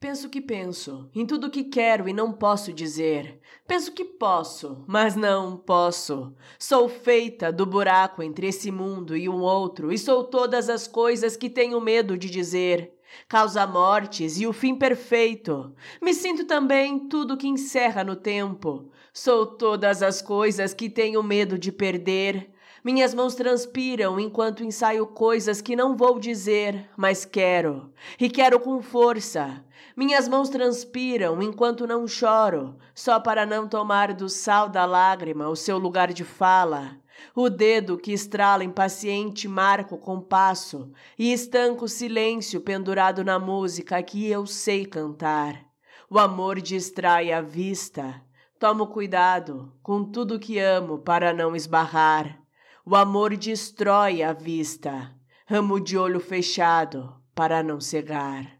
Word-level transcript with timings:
Penso 0.00 0.30
que 0.30 0.40
penso, 0.40 1.10
em 1.14 1.26
tudo 1.26 1.50
que 1.50 1.62
quero 1.62 2.08
e 2.08 2.12
não 2.14 2.32
posso 2.32 2.72
dizer. 2.72 3.38
Penso 3.68 3.92
que 3.92 4.02
posso, 4.02 4.82
mas 4.86 5.14
não 5.14 5.58
posso. 5.58 6.32
Sou 6.58 6.88
feita 6.88 7.52
do 7.52 7.66
buraco 7.66 8.22
entre 8.22 8.46
esse 8.46 8.70
mundo 8.70 9.14
e 9.14 9.28
um 9.28 9.42
outro, 9.42 9.92
e 9.92 9.98
sou 9.98 10.24
todas 10.24 10.70
as 10.70 10.88
coisas 10.88 11.36
que 11.36 11.50
tenho 11.50 11.78
medo 11.82 12.16
de 12.16 12.30
dizer. 12.30 12.98
Causa 13.28 13.66
mortes 13.66 14.40
e 14.40 14.46
o 14.46 14.52
fim 14.52 14.74
perfeito. 14.74 15.74
Me 16.00 16.12
sinto 16.14 16.44
também 16.44 17.08
tudo 17.08 17.36
que 17.36 17.48
encerra 17.48 18.02
no 18.02 18.16
tempo. 18.16 18.90
Sou 19.12 19.46
todas 19.46 20.02
as 20.02 20.22
coisas 20.22 20.74
que 20.74 20.88
tenho 20.88 21.22
medo 21.22 21.58
de 21.58 21.72
perder. 21.72 22.50
Minhas 22.82 23.12
mãos 23.12 23.34
transpiram 23.34 24.18
enquanto 24.18 24.64
ensaio 24.64 25.06
coisas 25.06 25.60
que 25.60 25.76
não 25.76 25.94
vou 25.94 26.18
dizer, 26.18 26.88
mas 26.96 27.26
quero, 27.26 27.92
e 28.18 28.30
quero 28.30 28.58
com 28.58 28.80
força. 28.80 29.62
Minhas 29.94 30.26
mãos 30.26 30.48
transpiram 30.48 31.42
enquanto 31.42 31.86
não 31.86 32.08
choro, 32.08 32.76
só 32.94 33.20
para 33.20 33.44
não 33.44 33.68
tomar 33.68 34.14
do 34.14 34.30
sal 34.30 34.66
da 34.66 34.86
lágrima 34.86 35.48
o 35.48 35.56
seu 35.56 35.76
lugar 35.76 36.10
de 36.10 36.24
fala. 36.24 36.96
O 37.34 37.48
dedo 37.48 37.98
que 37.98 38.12
estrala 38.12 38.64
impaciente 38.64 39.48
marca 39.48 39.94
o 39.94 39.98
compasso 39.98 40.92
e 41.18 41.32
estanca 41.32 41.84
o 41.84 41.88
silêncio 41.88 42.60
pendurado 42.60 43.24
na 43.24 43.38
música 43.38 44.02
que 44.02 44.26
eu 44.26 44.46
sei 44.46 44.84
cantar. 44.86 45.64
O 46.08 46.18
amor 46.18 46.60
distrai 46.60 47.32
a 47.32 47.40
vista. 47.40 48.20
Tomo 48.58 48.88
cuidado 48.88 49.72
com 49.82 50.04
tudo 50.04 50.38
que 50.38 50.58
amo 50.58 50.98
para 50.98 51.32
não 51.32 51.56
esbarrar. 51.56 52.38
O 52.84 52.94
amor 52.94 53.36
destrói 53.36 54.22
a 54.22 54.32
vista. 54.32 55.14
Amo 55.48 55.80
de 55.80 55.96
olho 55.96 56.20
fechado 56.20 57.14
para 57.34 57.62
não 57.62 57.80
cegar. 57.80 58.59